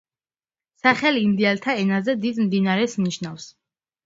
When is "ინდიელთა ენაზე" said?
1.25-2.17